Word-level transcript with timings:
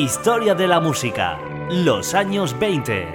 Historia 0.00 0.54
de 0.54 0.66
la 0.66 0.80
música, 0.80 1.38
los 1.68 2.14
años 2.14 2.58
20. 2.58 3.12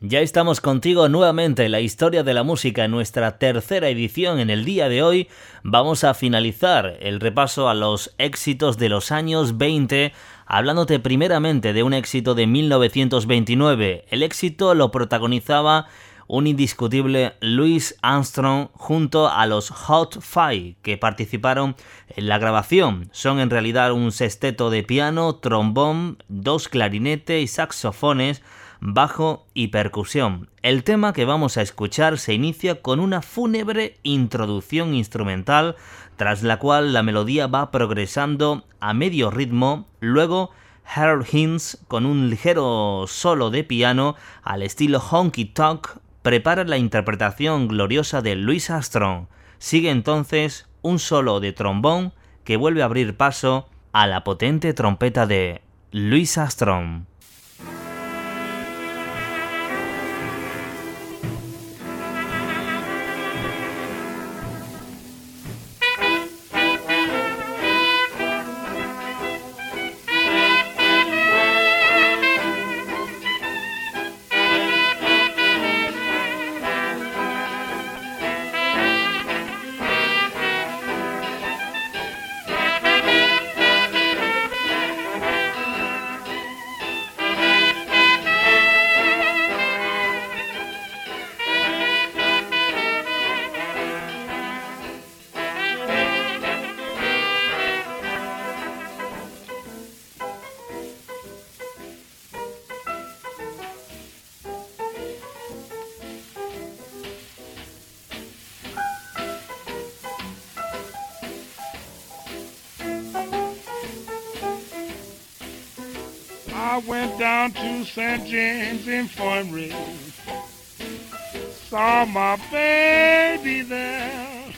Ya 0.00 0.18
estamos 0.18 0.60
contigo 0.60 1.08
nuevamente 1.08 1.64
en 1.64 1.70
la 1.70 1.78
historia 1.78 2.24
de 2.24 2.34
la 2.34 2.42
música 2.42 2.84
en 2.84 2.90
nuestra 2.90 3.38
tercera 3.38 3.88
edición. 3.88 4.40
En 4.40 4.50
el 4.50 4.64
día 4.64 4.88
de 4.88 5.04
hoy 5.04 5.28
vamos 5.62 6.02
a 6.02 6.12
finalizar 6.12 6.96
el 6.98 7.20
repaso 7.20 7.68
a 7.68 7.74
los 7.74 8.12
éxitos 8.18 8.78
de 8.78 8.88
los 8.88 9.12
años 9.12 9.58
20, 9.58 10.12
hablándote 10.44 10.98
primeramente 10.98 11.72
de 11.72 11.84
un 11.84 11.94
éxito 11.94 12.34
de 12.34 12.48
1929. 12.48 14.06
El 14.10 14.24
éxito 14.24 14.74
lo 14.74 14.90
protagonizaba 14.90 15.86
un 16.28 16.46
indiscutible 16.46 17.34
Louis 17.40 17.96
Armstrong 18.02 18.68
junto 18.74 19.28
a 19.28 19.46
los 19.46 19.70
Hot 19.70 20.20
Five 20.20 20.76
que 20.82 20.98
participaron 20.98 21.74
en 22.08 22.28
la 22.28 22.38
grabación. 22.38 23.08
Son 23.12 23.40
en 23.40 23.50
realidad 23.50 23.92
un 23.92 24.12
sexteto 24.12 24.70
de 24.70 24.82
piano, 24.82 25.36
trombón, 25.36 26.22
dos 26.28 26.68
clarinetes 26.68 27.42
y 27.42 27.46
saxofones, 27.46 28.42
bajo 28.80 29.46
y 29.54 29.68
percusión. 29.68 30.50
El 30.62 30.84
tema 30.84 31.12
que 31.12 31.24
vamos 31.24 31.56
a 31.56 31.62
escuchar 31.62 32.18
se 32.18 32.34
inicia 32.34 32.82
con 32.82 33.00
una 33.00 33.22
fúnebre 33.22 33.96
introducción 34.02 34.94
instrumental, 34.94 35.76
tras 36.16 36.42
la 36.42 36.58
cual 36.58 36.92
la 36.92 37.02
melodía 37.02 37.46
va 37.46 37.70
progresando 37.70 38.64
a 38.80 38.92
medio 38.92 39.30
ritmo, 39.30 39.86
luego 40.00 40.50
Harold 40.84 41.26
Hinz 41.32 41.78
con 41.88 42.06
un 42.06 42.30
ligero 42.30 43.04
solo 43.08 43.50
de 43.50 43.64
piano 43.64 44.14
al 44.42 44.62
estilo 44.62 45.00
honky 45.00 45.46
tonk 45.46 45.88
prepara 46.22 46.64
la 46.64 46.78
interpretación 46.78 47.68
gloriosa 47.68 48.22
de 48.22 48.36
Louis 48.36 48.70
Armstrong. 48.70 49.26
Sigue 49.58 49.90
entonces 49.90 50.68
un 50.82 50.98
solo 50.98 51.40
de 51.40 51.52
trombón 51.52 52.12
que 52.44 52.56
vuelve 52.56 52.82
a 52.82 52.86
abrir 52.86 53.16
paso 53.16 53.68
a 53.92 54.06
la 54.06 54.24
potente 54.24 54.72
trompeta 54.74 55.26
de 55.26 55.62
Louis 55.90 56.38
Armstrong. 56.38 57.07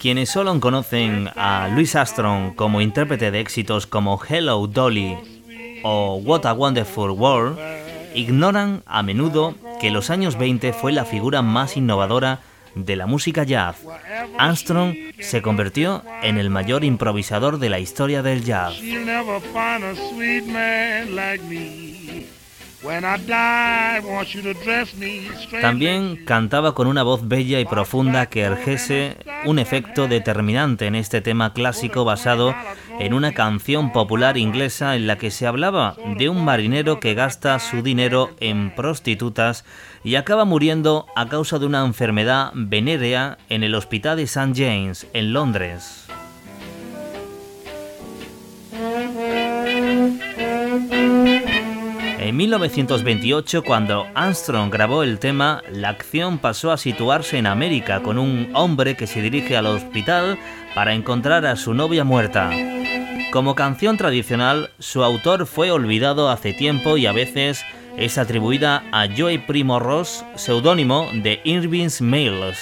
Quienes 0.00 0.30
solo 0.30 0.60
conocen 0.60 1.28
a 1.34 1.68
Louis 1.68 1.94
Armstrong 1.96 2.54
como 2.54 2.80
intérprete 2.80 3.30
de 3.30 3.40
éxitos 3.40 3.86
como 3.86 4.20
Hello 4.22 4.66
Dolly 4.66 5.16
o 5.82 6.16
What 6.24 6.46
a 6.46 6.52
Wonderful 6.52 7.10
World, 7.10 7.58
ignoran 8.14 8.82
a 8.86 9.02
menudo 9.02 9.54
que 9.80 9.90
los 9.90 10.10
años 10.10 10.38
20 10.38 10.72
fue 10.72 10.92
la 10.92 11.04
figura 11.04 11.42
más 11.42 11.76
innovadora 11.76 12.40
de 12.74 12.96
la 12.96 13.06
música 13.06 13.44
jazz. 13.44 13.76
Armstrong 14.38 14.94
se 15.20 15.42
convirtió 15.42 16.02
en 16.22 16.38
el 16.38 16.50
mayor 16.50 16.84
improvisador 16.84 17.58
de 17.58 17.68
la 17.68 17.78
historia 17.78 18.22
del 18.22 18.44
jazz. 18.44 18.74
También 25.60 26.24
cantaba 26.24 26.74
con 26.74 26.86
una 26.86 27.02
voz 27.02 27.26
bella 27.26 27.58
y 27.58 27.64
profunda 27.64 28.26
que 28.26 28.46
ejerce 28.46 29.16
un 29.44 29.58
efecto 29.58 30.06
determinante 30.06 30.86
en 30.86 30.94
este 30.94 31.20
tema 31.20 31.52
clásico 31.52 32.04
basado 32.04 32.54
en 33.00 33.14
una 33.14 33.32
canción 33.32 33.92
popular 33.92 34.36
inglesa 34.36 34.94
en 34.94 35.08
la 35.08 35.18
que 35.18 35.32
se 35.32 35.46
hablaba 35.46 35.96
de 36.18 36.28
un 36.28 36.44
marinero 36.44 37.00
que 37.00 37.14
gasta 37.14 37.58
su 37.58 37.82
dinero 37.82 38.30
en 38.38 38.74
prostitutas 38.74 39.64
y 40.04 40.14
acaba 40.14 40.44
muriendo 40.44 41.06
a 41.16 41.28
causa 41.28 41.58
de 41.58 41.66
una 41.66 41.84
enfermedad 41.84 42.52
venérea 42.54 43.38
en 43.48 43.64
el 43.64 43.74
hospital 43.74 44.18
de 44.18 44.24
St. 44.24 44.52
James, 44.54 45.06
en 45.12 45.32
Londres. 45.32 46.07
En 52.28 52.36
1928, 52.36 53.64
cuando 53.64 54.06
Armstrong 54.14 54.70
grabó 54.70 55.02
el 55.02 55.18
tema, 55.18 55.62
la 55.72 55.88
acción 55.88 56.36
pasó 56.36 56.70
a 56.72 56.76
situarse 56.76 57.38
en 57.38 57.46
América 57.46 58.02
con 58.02 58.18
un 58.18 58.50
hombre 58.52 58.98
que 58.98 59.06
se 59.06 59.22
dirige 59.22 59.56
al 59.56 59.64
hospital 59.64 60.38
para 60.74 60.92
encontrar 60.92 61.46
a 61.46 61.56
su 61.56 61.72
novia 61.72 62.04
muerta. 62.04 62.50
Como 63.32 63.54
canción 63.54 63.96
tradicional, 63.96 64.68
su 64.78 65.02
autor 65.02 65.46
fue 65.46 65.70
olvidado 65.70 66.28
hace 66.28 66.52
tiempo 66.52 66.98
y 66.98 67.06
a 67.06 67.12
veces 67.12 67.64
es 67.96 68.18
atribuida 68.18 68.84
a 68.92 69.08
Joey 69.08 69.38
Primo 69.38 69.78
Ross, 69.78 70.22
seudónimo 70.34 71.08
de 71.14 71.40
Irving's 71.44 72.02
Mills. 72.02 72.58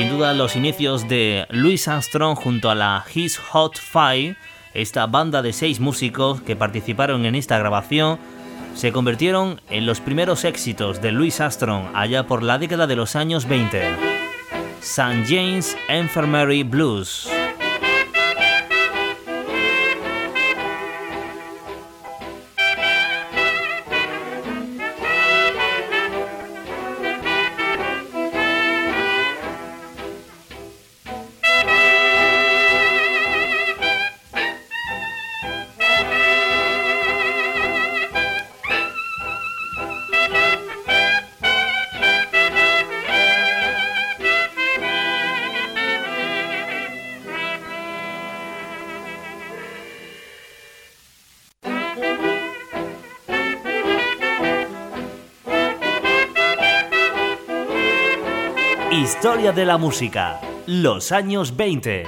Sin 0.00 0.08
duda 0.08 0.32
los 0.32 0.56
inicios 0.56 1.08
de 1.08 1.44
Louis 1.50 1.86
Armstrong 1.86 2.34
junto 2.34 2.70
a 2.70 2.74
la 2.74 3.04
His 3.14 3.36
Hot 3.36 3.78
Five, 3.78 4.34
esta 4.72 5.06
banda 5.06 5.42
de 5.42 5.52
seis 5.52 5.78
músicos 5.78 6.40
que 6.40 6.56
participaron 6.56 7.26
en 7.26 7.34
esta 7.34 7.58
grabación, 7.58 8.18
se 8.74 8.92
convirtieron 8.92 9.60
en 9.68 9.84
los 9.84 10.00
primeros 10.00 10.44
éxitos 10.44 11.02
de 11.02 11.12
Louis 11.12 11.38
Armstrong 11.38 11.90
allá 11.92 12.26
por 12.26 12.42
la 12.42 12.56
década 12.56 12.86
de 12.86 12.96
los 12.96 13.14
años 13.14 13.46
20. 13.46 13.82
St. 14.80 15.24
James 15.28 15.76
Infirmary 15.90 16.62
Blues. 16.62 17.28
Historia 59.12 59.50
de 59.50 59.64
la 59.64 59.76
música, 59.76 60.40
los 60.66 61.10
años 61.10 61.56
20. 61.56 62.04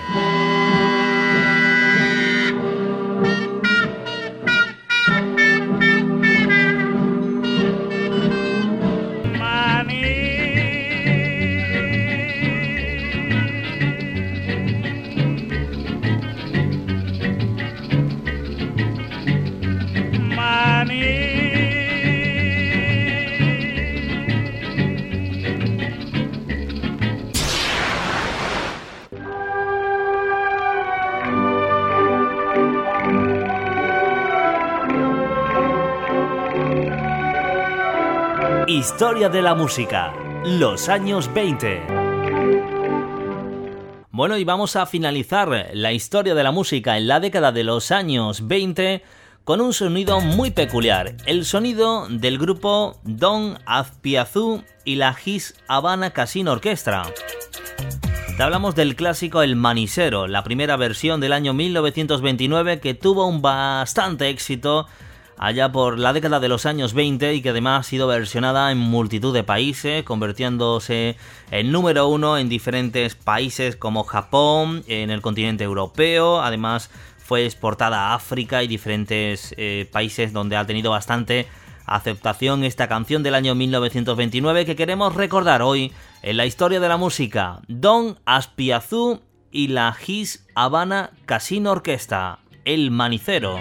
Historia 38.82 39.28
de 39.28 39.42
la 39.42 39.54
música, 39.54 40.12
los 40.44 40.88
años 40.88 41.32
20. 41.32 41.86
Bueno, 44.10 44.36
y 44.36 44.42
vamos 44.42 44.74
a 44.74 44.86
finalizar 44.86 45.70
la 45.72 45.92
historia 45.92 46.34
de 46.34 46.42
la 46.42 46.50
música 46.50 46.96
en 46.96 47.06
la 47.06 47.20
década 47.20 47.52
de 47.52 47.62
los 47.62 47.92
años 47.92 48.48
20 48.48 49.04
con 49.44 49.60
un 49.60 49.72
sonido 49.72 50.20
muy 50.20 50.50
peculiar, 50.50 51.14
el 51.26 51.44
sonido 51.44 52.08
del 52.08 52.38
grupo 52.38 52.98
Don 53.04 53.56
Azpiazu 53.66 54.64
y 54.84 54.96
la 54.96 55.14
Gis 55.14 55.54
Habana 55.68 56.10
Casino 56.10 56.50
Orquestra. 56.50 57.04
Te 58.36 58.42
hablamos 58.42 58.74
del 58.74 58.96
clásico 58.96 59.42
El 59.42 59.54
Manisero, 59.54 60.26
la 60.26 60.42
primera 60.42 60.76
versión 60.76 61.20
del 61.20 61.34
año 61.34 61.54
1929 61.54 62.80
que 62.80 62.94
tuvo 62.94 63.28
un 63.28 63.42
bastante 63.42 64.28
éxito 64.28 64.88
allá 65.42 65.72
por 65.72 65.98
la 65.98 66.12
década 66.12 66.38
de 66.38 66.48
los 66.48 66.66
años 66.66 66.94
20 66.94 67.34
y 67.34 67.42
que 67.42 67.48
además 67.48 67.80
ha 67.80 67.90
sido 67.90 68.06
versionada 68.06 68.70
en 68.70 68.78
multitud 68.78 69.34
de 69.34 69.42
países, 69.42 70.04
convirtiéndose 70.04 71.16
en 71.50 71.72
número 71.72 72.06
uno 72.06 72.38
en 72.38 72.48
diferentes 72.48 73.16
países 73.16 73.74
como 73.74 74.04
Japón, 74.04 74.84
en 74.86 75.10
el 75.10 75.20
continente 75.20 75.64
europeo, 75.64 76.40
además 76.40 76.90
fue 77.18 77.44
exportada 77.44 78.10
a 78.10 78.14
África 78.14 78.62
y 78.62 78.68
diferentes 78.68 79.52
eh, 79.58 79.88
países 79.90 80.32
donde 80.32 80.56
ha 80.56 80.64
tenido 80.64 80.92
bastante 80.92 81.48
aceptación 81.86 82.62
esta 82.62 82.86
canción 82.86 83.24
del 83.24 83.34
año 83.34 83.56
1929 83.56 84.64
que 84.64 84.76
queremos 84.76 85.12
recordar 85.16 85.60
hoy 85.62 85.90
en 86.22 86.36
la 86.36 86.46
historia 86.46 86.78
de 86.78 86.88
la 86.88 86.98
música, 86.98 87.62
Don 87.66 88.20
Aspiazú 88.26 89.22
y 89.50 89.68
la 89.68 89.92
Gis 89.92 90.46
Habana 90.54 91.10
Casino 91.26 91.72
Orquesta, 91.72 92.38
El 92.64 92.92
Manicero. 92.92 93.58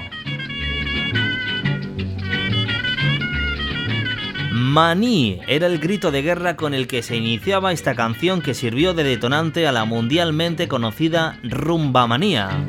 Maní 4.71 5.41
era 5.47 5.67
el 5.67 5.79
grito 5.79 6.11
de 6.11 6.21
guerra 6.21 6.55
con 6.55 6.73
el 6.73 6.87
que 6.87 7.03
se 7.03 7.17
iniciaba 7.17 7.73
esta 7.73 7.93
canción 7.93 8.41
que 8.41 8.53
sirvió 8.53 8.93
de 8.93 9.03
detonante 9.03 9.67
a 9.67 9.73
la 9.73 9.83
mundialmente 9.83 10.69
conocida 10.69 11.37
Rumba 11.43 12.07
Manía. 12.07 12.65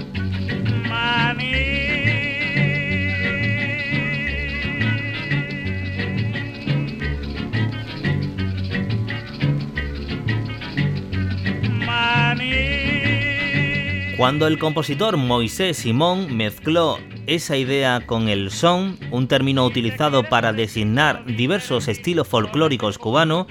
Cuando 14.16 14.48
el 14.48 14.58
compositor 14.58 15.16
Moisés 15.16 15.76
Simón 15.76 16.36
mezcló 16.36 16.98
esa 17.26 17.56
idea 17.56 18.04
con 18.06 18.28
el 18.28 18.50
son, 18.50 18.98
un 19.10 19.28
término 19.28 19.64
utilizado 19.64 20.24
para 20.24 20.52
designar 20.52 21.24
diversos 21.24 21.88
estilos 21.88 22.28
folclóricos 22.28 22.98
cubanos, 22.98 23.46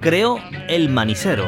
creó 0.00 0.38
el 0.68 0.88
manicero. 0.88 1.46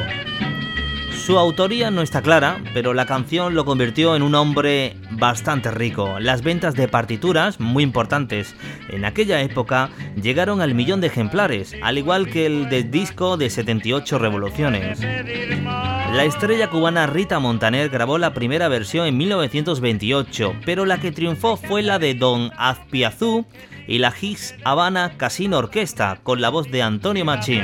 Su 1.25 1.39
autoría 1.39 1.91
no 1.91 2.03
está 2.03 2.21
clara, 2.21 2.63
pero 2.75 2.93
la 2.93 3.07
canción 3.07 3.55
lo 3.55 3.65
convirtió 3.65 4.15
en 4.15 4.21
un 4.21 4.35
hombre 4.35 4.99
bastante 5.13 5.71
rico. 5.71 6.21
Las 6.21 6.43
ventas 6.43 6.75
de 6.75 6.87
partituras, 6.87 7.61
muy 7.61 7.83
importantes 7.83 8.55
en 8.91 9.07
aquella 9.07 9.41
época, 9.41 9.89
llegaron 10.21 10.61
al 10.61 10.75
millón 10.75 11.01
de 11.01 11.07
ejemplares, 11.07 11.75
al 11.83 11.97
igual 11.97 12.29
que 12.29 12.45
el 12.45 12.69
del 12.69 12.91
disco 12.91 13.39
de 13.39 13.49
78 13.49 14.19
revoluciones. 14.19 15.01
La 15.01 16.25
estrella 16.25 16.69
cubana 16.69 17.07
Rita 17.07 17.39
Montaner 17.39 17.89
grabó 17.89 18.19
la 18.19 18.35
primera 18.35 18.69
versión 18.69 19.07
en 19.07 19.17
1928, 19.17 20.57
pero 20.67 20.85
la 20.85 21.01
que 21.01 21.11
triunfó 21.11 21.57
fue 21.57 21.83
la 21.83 21.99
de 21.99 22.13
Don 22.13 22.51
Azpiazú 22.59 23.47
y 23.89 23.97
la 23.97 24.13
Higgs 24.21 24.57
Habana 24.63 25.15
Casino 25.17 25.57
Orquesta, 25.57 26.21
con 26.23 26.43
la 26.43 26.51
voz 26.51 26.71
de 26.71 26.83
Antonio 26.83 27.25
Machín. 27.25 27.63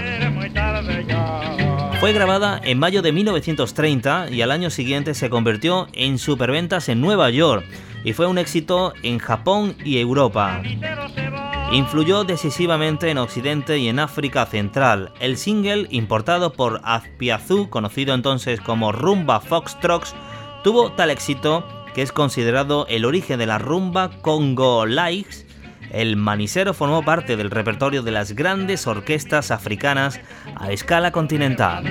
Fue 2.00 2.14
grabada 2.14 2.58
en 2.64 2.78
mayo 2.78 3.02
de 3.02 3.12
1930 3.12 4.30
y 4.30 4.40
al 4.40 4.52
año 4.52 4.70
siguiente 4.70 5.12
se 5.12 5.28
convirtió 5.28 5.86
en 5.92 6.16
superventas 6.16 6.88
en 6.88 7.02
Nueva 7.02 7.28
York 7.28 7.62
y 8.04 8.14
fue 8.14 8.26
un 8.26 8.38
éxito 8.38 8.94
en 9.02 9.18
Japón 9.18 9.76
y 9.84 9.98
Europa. 9.98 10.62
Influyó 11.72 12.24
decisivamente 12.24 13.10
en 13.10 13.18
Occidente 13.18 13.76
y 13.76 13.88
en 13.88 13.98
África 13.98 14.46
Central. 14.46 15.12
El 15.20 15.36
single, 15.36 15.88
importado 15.90 16.54
por 16.54 16.80
Azpiazu, 16.84 17.68
conocido 17.68 18.14
entonces 18.14 18.62
como 18.62 18.92
Rumba 18.92 19.40
Foxtrots, 19.40 20.14
tuvo 20.64 20.92
tal 20.92 21.10
éxito 21.10 21.66
que 21.94 22.00
es 22.00 22.12
considerado 22.12 22.86
el 22.88 23.04
origen 23.04 23.38
de 23.38 23.46
la 23.46 23.58
rumba 23.58 24.10
Congo 24.22 24.86
Likes 24.86 25.49
el 25.90 26.16
manisero 26.16 26.74
formó 26.74 27.04
parte 27.04 27.36
del 27.36 27.50
repertorio 27.50 28.02
de 28.02 28.10
las 28.10 28.32
grandes 28.32 28.86
orquestas 28.86 29.50
africanas 29.50 30.20
a 30.56 30.72
escala 30.72 31.12
continental. 31.12 31.84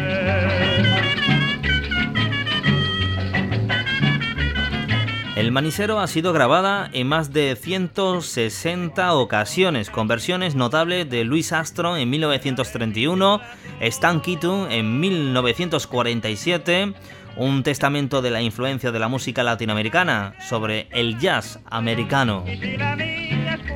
El 5.39 5.53
manisero 5.53 6.01
ha 6.01 6.07
sido 6.07 6.33
grabada 6.33 6.89
en 6.91 7.07
más 7.07 7.31
de 7.31 7.55
160 7.55 9.13
ocasiones, 9.13 9.89
con 9.89 10.05
versiones 10.05 10.55
notables 10.55 11.09
de 11.09 11.23
Louis 11.23 11.53
Astro 11.53 11.95
en 11.95 12.09
1931, 12.09 13.39
Stan 13.79 14.19
Keaton 14.19 14.69
en 14.69 14.99
1947, 14.99 16.93
un 17.39 17.63
testamento 17.63 18.21
de 18.21 18.29
la 18.29 18.41
influencia 18.41 18.91
de 18.91 18.99
la 18.99 19.07
música 19.07 19.43
latinoamericana 19.43 20.35
sobre 20.39 20.87
el 20.91 21.17
jazz 21.17 21.59
americano 21.69 22.45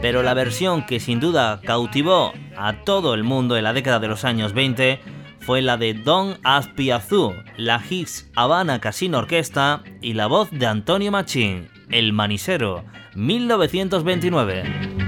pero 0.04 0.22
la 0.22 0.34
versión 0.34 0.86
que 0.86 1.00
sin 1.00 1.22
duda 1.22 1.62
cautivó 1.64 2.34
a 2.58 2.84
todo 2.84 3.14
el 3.14 3.24
mundo 3.24 3.56
en 3.56 3.64
la 3.64 3.72
década 3.72 4.00
de 4.00 4.10
los 4.10 4.26
años 4.26 4.52
20 4.52 5.00
fue 5.40 5.62
la 5.62 5.78
de 5.78 5.94
Don 5.94 6.38
Azpiazú, 6.44 7.34
la 7.56 7.82
Higgs 7.90 8.30
Habana 8.36 8.80
Casino 8.82 9.20
Orquesta 9.20 9.82
y 10.02 10.12
la 10.12 10.28
voz 10.28 10.52
de 10.52 10.68
Antonio 10.68 11.10
Machín, 11.10 11.70
El 11.90 12.12
Manisero, 12.12 12.84
1929. 13.16 14.64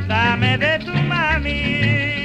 Dame 0.07 0.57
de 0.57 0.79
tu 0.79 0.93
mami. 0.93 2.24